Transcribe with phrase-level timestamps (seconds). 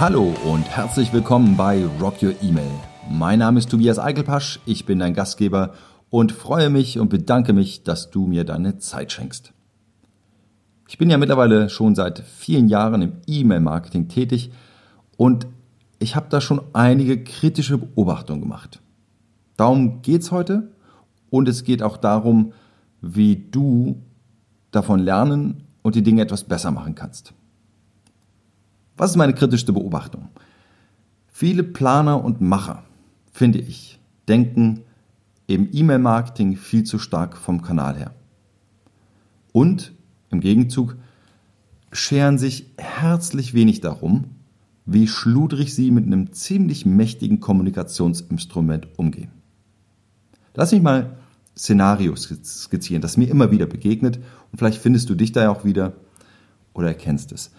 [0.00, 2.70] Hallo und herzlich willkommen bei Rock Your Email.
[3.10, 5.74] Mein Name ist Tobias Eichelpasch, ich bin dein Gastgeber
[6.08, 9.52] und freue mich und bedanke mich, dass du mir deine Zeit schenkst.
[10.88, 14.52] Ich bin ja mittlerweile schon seit vielen Jahren im E-Mail-Marketing tätig
[15.18, 15.46] und
[15.98, 18.80] ich habe da schon einige kritische Beobachtungen gemacht.
[19.58, 20.72] Darum geht's heute
[21.28, 22.54] und es geht auch darum,
[23.02, 24.00] wie du
[24.70, 27.34] davon lernen und die Dinge etwas besser machen kannst.
[29.00, 30.28] Was ist meine kritischste Beobachtung?
[31.26, 32.84] Viele Planer und Macher,
[33.32, 34.82] finde ich, denken
[35.46, 38.14] im E-Mail-Marketing viel zu stark vom Kanal her.
[39.52, 39.94] Und
[40.28, 40.96] im Gegenzug
[41.92, 44.24] scheren sich herzlich wenig darum,
[44.84, 49.30] wie schludrig sie mit einem ziemlich mächtigen Kommunikationsinstrument umgehen.
[50.54, 51.16] Lass mich mal
[51.56, 54.18] Szenarios skizzieren, das mir immer wieder begegnet
[54.52, 55.94] und vielleicht findest du dich da ja auch wieder
[56.74, 57.50] oder erkennst es.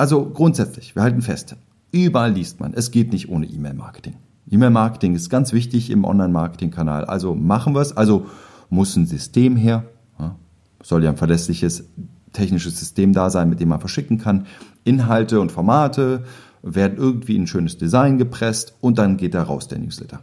[0.00, 1.56] Also grundsätzlich, wir halten fest,
[1.92, 4.14] überall liest man, es geht nicht ohne E-Mail-Marketing.
[4.50, 7.04] E-Mail-Marketing ist ganz wichtig im Online-Marketing-Kanal.
[7.04, 8.26] Also machen wir es, also
[8.70, 9.84] muss ein System her,
[10.82, 11.84] soll ja ein verlässliches
[12.32, 14.46] technisches System da sein, mit dem man verschicken kann.
[14.84, 16.24] Inhalte und Formate
[16.62, 20.20] werden irgendwie in ein schönes Design gepresst und dann geht da raus der Newsletter.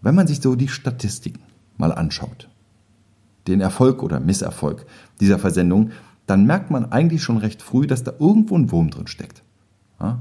[0.00, 1.42] Wenn man sich so die Statistiken
[1.76, 2.48] mal anschaut,
[3.46, 4.86] den Erfolg oder Misserfolg
[5.20, 5.90] dieser Versendung,
[6.30, 9.42] dann merkt man eigentlich schon recht früh, dass da irgendwo ein Wurm drin steckt.
[10.00, 10.20] Ja?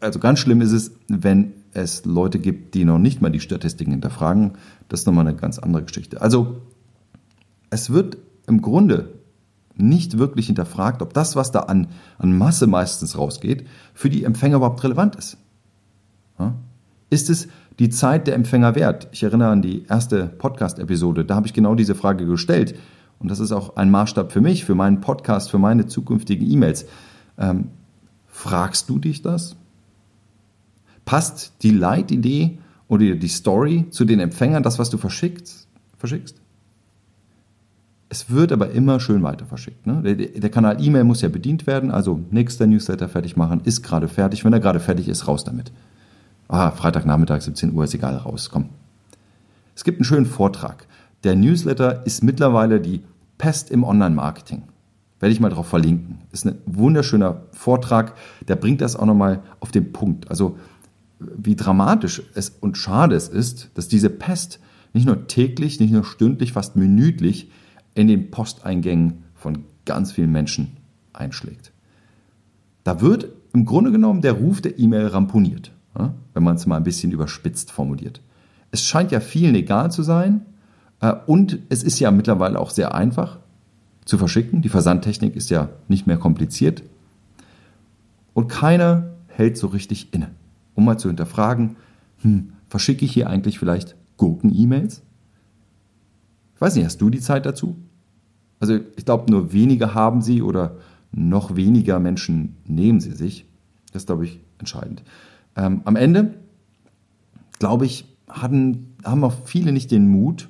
[0.00, 3.92] Also ganz schlimm ist es, wenn es Leute gibt, die noch nicht mal die Statistiken
[3.92, 4.54] hinterfragen.
[4.88, 6.20] Das ist nochmal eine ganz andere Geschichte.
[6.20, 6.60] Also
[7.70, 8.18] es wird
[8.48, 9.12] im Grunde
[9.76, 11.86] nicht wirklich hinterfragt, ob das, was da an,
[12.18, 15.36] an Masse meistens rausgeht, für die Empfänger überhaupt relevant ist.
[16.38, 16.56] Ja?
[17.10, 17.46] Ist es
[17.78, 19.06] die Zeit der Empfänger wert?
[19.12, 22.74] Ich erinnere an die erste Podcast-Episode, da habe ich genau diese Frage gestellt
[23.18, 26.86] und das ist auch ein Maßstab für mich, für meinen Podcast, für meine zukünftigen E-Mails.
[27.38, 27.68] Ähm,
[28.28, 29.56] fragst du dich das?
[31.04, 35.66] Passt die Leitidee oder die Story zu den Empfängern, das, was du verschickst?
[35.98, 36.36] verschickst?
[38.08, 39.86] Es wird aber immer schön weiter verschickt.
[39.86, 40.02] Ne?
[40.02, 44.08] Der, der, Kanal E-Mail muss ja bedient werden, also nächster Newsletter fertig machen, ist gerade
[44.08, 44.44] fertig.
[44.44, 45.72] Wenn er gerade fertig ist, raus damit.
[46.48, 48.68] Ah, Freitagnachmittag, 17 Uhr, ist egal, raus, komm.
[49.74, 50.86] Es gibt einen schönen Vortrag
[51.24, 53.02] der Newsletter ist mittlerweile die
[53.38, 54.64] Pest im Online-Marketing.
[55.18, 56.18] Werde ich mal drauf verlinken.
[56.30, 58.14] Ist ein wunderschöner Vortrag,
[58.46, 60.30] der bringt das auch nochmal auf den Punkt.
[60.30, 60.58] Also
[61.18, 64.60] wie dramatisch es und schade es ist, dass diese Pest
[64.92, 67.50] nicht nur täglich, nicht nur stündlich, fast minütlich
[67.94, 70.76] in den Posteingängen von ganz vielen Menschen
[71.12, 71.72] einschlägt.
[72.84, 76.84] Da wird im Grunde genommen der Ruf der E-Mail ramponiert, wenn man es mal ein
[76.84, 78.20] bisschen überspitzt formuliert.
[78.70, 80.44] Es scheint ja vielen egal zu sein,
[81.26, 83.38] und es ist ja mittlerweile auch sehr einfach
[84.04, 84.62] zu verschicken.
[84.62, 86.82] Die Versandtechnik ist ja nicht mehr kompliziert.
[88.32, 90.30] Und keiner hält so richtig inne,
[90.74, 91.76] um mal zu hinterfragen,
[92.22, 95.02] hm, verschicke ich hier eigentlich vielleicht Gurken-E-Mails?
[96.54, 97.76] Ich weiß nicht, hast du die Zeit dazu?
[98.60, 100.76] Also ich glaube, nur wenige haben sie oder
[101.12, 103.46] noch weniger Menschen nehmen sie sich.
[103.92, 105.02] Das ist, glaube ich, entscheidend.
[105.56, 106.34] Ähm, am Ende,
[107.58, 110.48] glaube ich, hatten, haben auch viele nicht den Mut,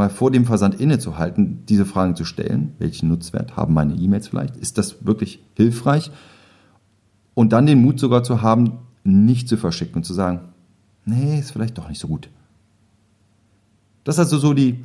[0.00, 2.74] mal vor dem Versand innezuhalten, diese Fragen zu stellen.
[2.78, 4.56] Welchen Nutzwert haben meine E-Mails vielleicht?
[4.56, 6.10] Ist das wirklich hilfreich?
[7.34, 10.40] Und dann den Mut sogar zu haben, nicht zu verschicken und zu sagen,
[11.04, 12.30] nee, ist vielleicht doch nicht so gut.
[14.04, 14.84] Das ist also so die,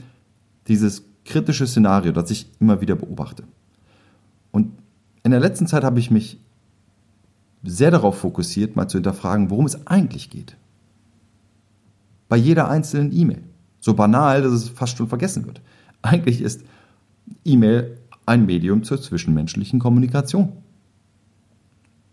[0.68, 3.44] dieses kritische Szenario, das ich immer wieder beobachte.
[4.52, 4.74] Und
[5.24, 6.42] in der letzten Zeit habe ich mich
[7.64, 10.58] sehr darauf fokussiert, mal zu hinterfragen, worum es eigentlich geht.
[12.28, 13.44] Bei jeder einzelnen E-Mail.
[13.86, 15.62] So banal, dass es fast schon vergessen wird.
[16.02, 16.64] Eigentlich ist
[17.44, 20.54] E-Mail ein Medium zur zwischenmenschlichen Kommunikation.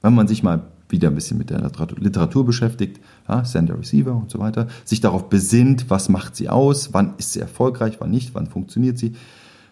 [0.03, 1.63] Wenn man sich mal wieder ein bisschen mit der
[1.97, 6.93] Literatur beschäftigt, ja, Sender, Receiver und so weiter, sich darauf besinnt, was macht sie aus,
[6.93, 9.15] wann ist sie erfolgreich, wann nicht, wann funktioniert sie.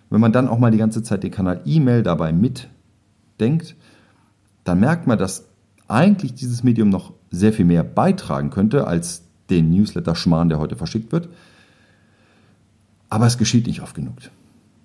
[0.09, 3.77] Wenn man dann auch mal die ganze Zeit den Kanal E-Mail dabei mitdenkt,
[4.65, 5.45] dann merkt man, dass
[5.87, 11.13] eigentlich dieses Medium noch sehr viel mehr beitragen könnte als den Newsletter-Schmarrn, der heute verschickt
[11.13, 11.29] wird.
[13.11, 14.15] Aber es geschieht nicht oft genug.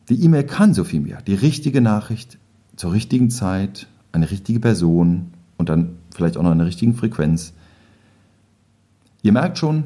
[0.09, 1.21] Die E-Mail kann so viel mehr.
[1.21, 2.37] Die richtige Nachricht
[2.75, 7.53] zur richtigen Zeit, eine richtige Person und dann vielleicht auch noch in der richtigen Frequenz.
[9.21, 9.85] Ihr merkt schon,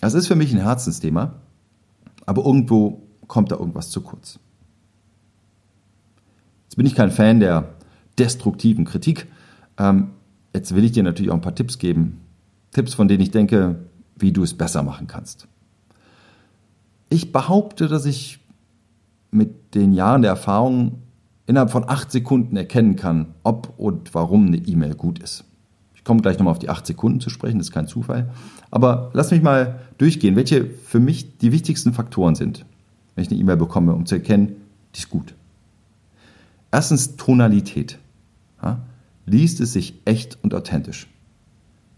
[0.00, 1.34] es ist für mich ein Herzensthema,
[2.26, 4.38] aber irgendwo kommt da irgendwas zu kurz.
[6.64, 7.74] Jetzt bin ich kein Fan der
[8.18, 9.26] destruktiven Kritik.
[9.78, 10.10] Ähm,
[10.54, 12.20] jetzt will ich dir natürlich auch ein paar Tipps geben.
[12.70, 13.80] Tipps, von denen ich denke,
[14.16, 15.48] wie du es besser machen kannst.
[17.10, 18.38] Ich behaupte, dass ich
[19.30, 21.02] mit den Jahren der Erfahrung
[21.46, 25.44] innerhalb von acht Sekunden erkennen kann, ob und warum eine E-Mail gut ist.
[25.94, 28.30] Ich komme gleich nochmal auf die acht Sekunden zu sprechen, das ist kein Zufall.
[28.70, 32.64] Aber lass mich mal durchgehen, welche für mich die wichtigsten Faktoren sind,
[33.14, 34.56] wenn ich eine E-Mail bekomme, um zu erkennen,
[34.94, 35.34] die ist gut.
[36.70, 37.98] Erstens Tonalität.
[38.62, 38.80] Ja?
[39.26, 41.08] Liest es sich echt und authentisch.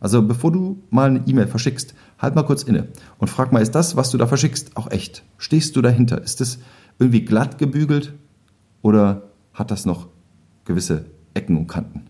[0.01, 2.89] Also bevor du mal eine E-Mail verschickst, halt mal kurz inne
[3.19, 5.25] und frag mal, ist das, was du da verschickst, auch echt?
[5.37, 6.23] Stehst du dahinter?
[6.23, 6.59] Ist das
[6.99, 8.15] irgendwie glatt gebügelt
[8.81, 10.09] oder hat das noch
[10.65, 12.07] gewisse Ecken und Kanten?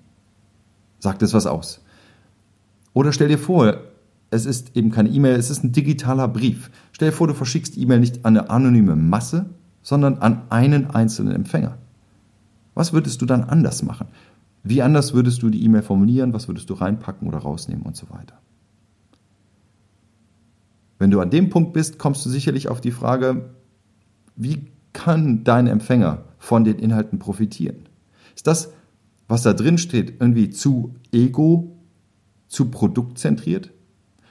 [0.98, 1.80] Sagt es was aus?
[2.92, 3.78] Oder stell dir vor,
[4.30, 6.70] es ist eben keine E-Mail, es ist ein digitaler Brief.
[6.92, 9.46] Stell dir vor, du verschickst E-Mail nicht an eine anonyme Masse,
[9.82, 11.78] sondern an einen einzelnen Empfänger.
[12.74, 14.08] Was würdest du dann anders machen?
[14.62, 16.32] Wie anders würdest du die E-Mail formulieren?
[16.32, 18.38] Was würdest du reinpacken oder rausnehmen und so weiter?
[21.02, 23.50] Wenn du an dem Punkt bist, kommst du sicherlich auf die Frage,
[24.36, 27.88] wie kann dein Empfänger von den Inhalten profitieren?
[28.36, 28.72] Ist das,
[29.26, 31.76] was da drin steht, irgendwie zu ego,
[32.46, 33.72] zu produktzentriert?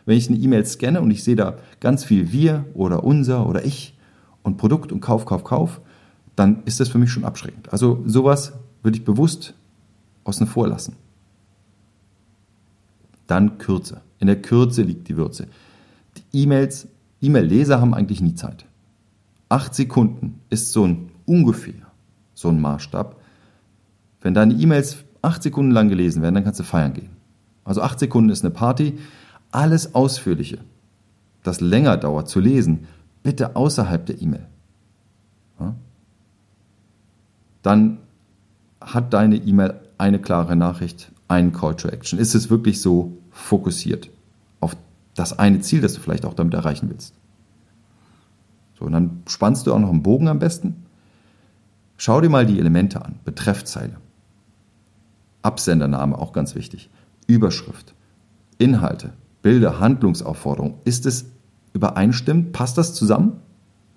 [0.05, 3.65] Wenn ich eine E-Mail scanne und ich sehe da ganz viel wir oder unser oder
[3.65, 3.97] ich
[4.41, 5.81] und Produkt und Kauf, Kauf, Kauf,
[6.37, 7.73] dann ist das für mich schon abschreckend.
[7.73, 9.55] Also sowas würde ich bewusst
[10.23, 10.95] außen vor lassen.
[13.27, 13.99] Dann Kürze.
[14.19, 15.47] In der Kürze liegt die Würze.
[16.33, 16.87] E-Mails,
[17.21, 18.65] E-Mail-Leser haben eigentlich nie Zeit.
[19.49, 21.91] Acht Sekunden ist so ein ungefähr
[22.41, 23.15] so ein Maßstab.
[24.21, 27.11] Wenn deine E-Mails acht Sekunden lang gelesen werden, dann kannst du feiern gehen.
[27.63, 28.97] Also acht Sekunden ist eine Party.
[29.51, 30.59] Alles Ausführliche,
[31.43, 32.87] das länger dauert zu lesen,
[33.23, 34.47] bitte außerhalb der E-Mail.
[35.59, 35.75] Ja?
[37.61, 37.99] Dann
[38.79, 42.17] hat deine E-Mail eine klare Nachricht, einen Call to Action.
[42.17, 44.09] Ist es wirklich so fokussiert
[45.15, 47.13] das eine Ziel, das du vielleicht auch damit erreichen willst?
[48.77, 50.85] So, und dann spannst du auch noch einen Bogen am besten.
[51.97, 53.19] Schau dir mal die Elemente an.
[53.25, 53.97] Betreffzeile.
[55.43, 56.89] Absendername, auch ganz wichtig.
[57.27, 57.93] Überschrift.
[58.57, 59.13] Inhalte.
[59.41, 60.79] Bilder, Handlungsaufforderung.
[60.83, 61.25] Ist es
[61.73, 62.53] übereinstimmend?
[62.53, 63.33] Passt das zusammen?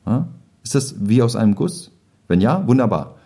[0.06, 0.28] Ja?
[0.62, 1.92] Ist das wie aus einem Guss?
[2.28, 3.16] Wenn ja, wunderbar.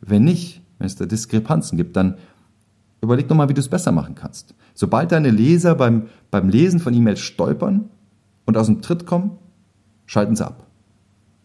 [0.00, 2.16] Wenn nicht, wenn es da Diskrepanzen gibt, dann
[3.02, 4.54] überleg doch mal, wie du es besser machen kannst.
[4.74, 7.90] Sobald deine Leser beim, beim Lesen von E-Mails stolpern
[8.46, 9.32] und aus dem Tritt kommen,
[10.06, 10.66] schalten sie ab.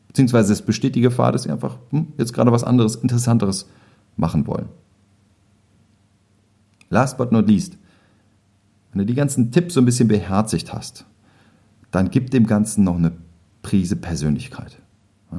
[0.07, 3.68] Beziehungsweise es besteht die Gefahr, dass sie einfach hm, jetzt gerade was anderes, Interessanteres
[4.15, 4.69] machen wollen.
[6.89, 7.77] Last but not least,
[8.92, 11.06] wenn du die ganzen Tipps so ein bisschen beherzigt hast,
[11.92, 13.13] dann gib dem Ganzen noch eine
[13.62, 14.77] Prise Persönlichkeit.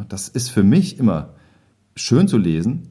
[0.09, 1.31] Das ist für mich immer
[1.97, 2.91] schön zu lesen,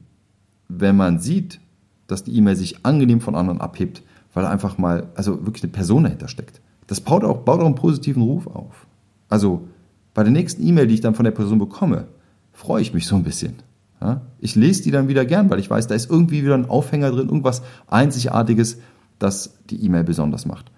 [0.68, 1.60] wenn man sieht,
[2.08, 4.02] dass die E-Mail sich angenehm von anderen abhebt,
[4.34, 6.60] weil einfach mal, also wirklich eine Person dahinter steckt.
[6.88, 8.86] Das baut auch, baut auch einen positiven Ruf auf.
[9.28, 9.68] Also
[10.14, 12.08] bei der nächsten E-Mail, die ich dann von der Person bekomme,
[12.52, 13.54] freue ich mich so ein bisschen.
[14.00, 14.22] Ja?
[14.40, 17.10] Ich lese die dann wieder gern, weil ich weiß, da ist irgendwie wieder ein Aufhänger
[17.10, 18.78] drin, irgendwas Einzigartiges,
[19.18, 20.72] das die E-Mail besonders macht.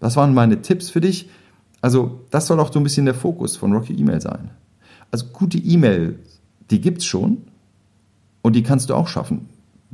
[0.00, 1.28] Das waren meine Tipps für dich.
[1.80, 4.50] Also das soll auch so ein bisschen der Fokus von Rocky E-Mail sein.
[5.10, 6.18] Also gute E-Mail,
[6.70, 7.38] die gibt's schon,
[8.44, 9.48] und die kannst du auch schaffen.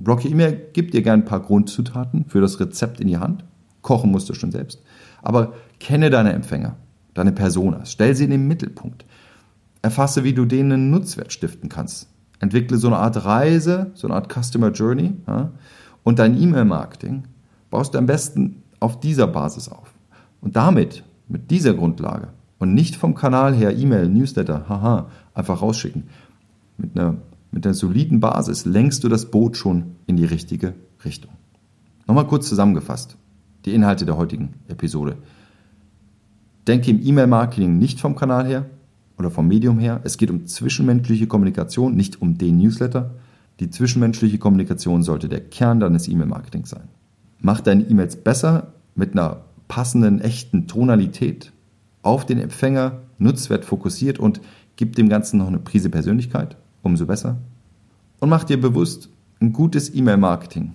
[0.07, 3.45] Rocky E-Mail gibt dir gerne ein paar Grundzutaten für das Rezept in die Hand.
[3.83, 4.83] Kochen musst du schon selbst.
[5.23, 6.77] Aber kenne deine Empfänger,
[7.15, 7.93] deine Personas.
[7.93, 9.05] Stell sie in den Mittelpunkt.
[9.83, 12.09] Erfasse, wie du denen einen Nutzwert stiften kannst.
[12.39, 15.15] Entwickle so eine Art Reise, so eine Art Customer Journey.
[15.27, 15.51] Ja?
[16.03, 17.25] Und dein E-Mail-Marketing
[17.71, 19.95] baust du am besten auf dieser Basis auf.
[20.41, 22.29] Und damit, mit dieser Grundlage
[22.59, 26.05] und nicht vom Kanal her E-Mail, Newsletter, haha, einfach rausschicken.
[26.79, 27.17] Mit einer
[27.53, 31.33] mit der soliden Basis lenkst du das Boot schon in die richtige Richtung.
[32.07, 33.17] Nochmal kurz zusammengefasst,
[33.65, 35.17] die Inhalte der heutigen Episode.
[36.67, 38.67] Denke im E-Mail-Marketing nicht vom Kanal her
[39.19, 40.01] oder vom Medium her.
[40.05, 43.11] Es geht um zwischenmenschliche Kommunikation, nicht um den Newsletter.
[43.59, 46.89] Die zwischenmenschliche Kommunikation sollte der Kern deines E-Mail-Marketings sein.
[47.41, 51.53] Mach deine E-Mails besser mit einer passenden, echten Tonalität
[52.03, 54.41] auf den Empfänger, Nutzwert fokussiert und
[54.77, 57.39] gib dem Ganzen noch eine Prise Persönlichkeit umso besser.
[58.21, 59.09] Und mach dir bewusst,
[59.41, 60.75] ein gutes E-Mail-Marketing,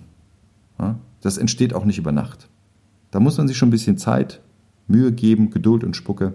[1.22, 2.48] das entsteht auch nicht über Nacht.
[3.10, 4.40] Da muss man sich schon ein bisschen Zeit,
[4.86, 6.34] Mühe geben, Geduld und Spucke.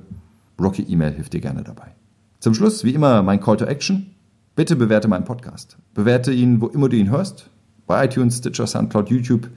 [0.60, 1.96] Rocky E-Mail hilft dir gerne dabei.
[2.40, 4.08] Zum Schluss, wie immer, mein Call to Action.
[4.56, 5.78] Bitte bewerte meinen Podcast.
[5.94, 7.50] Bewerte ihn, wo immer du ihn hörst.
[7.88, 9.50] Bei iTunes, Stitcher, Soundcloud, YouTube.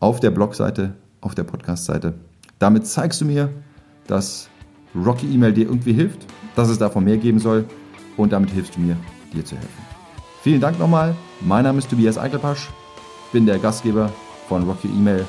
[0.00, 2.14] auf der Blogseite, auf der Podcastseite.
[2.58, 3.50] Damit zeigst du mir,
[4.06, 4.48] dass
[4.94, 7.64] Rocky E-Mail dir irgendwie hilft, dass es davon mehr geben soll
[8.16, 8.96] und damit hilfst du mir,
[9.34, 9.86] dir zu helfen.
[10.42, 11.14] Vielen Dank nochmal.
[11.40, 12.68] Mein Name ist Tobias Eichelpasch,
[13.32, 14.12] bin der Gastgeber
[14.48, 15.26] von Rocky E-Mail.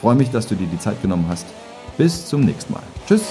[0.00, 1.46] Freue mich, dass du dir die Zeit genommen hast.
[1.96, 2.82] Bis zum nächsten Mal.
[3.06, 3.22] Tschüss.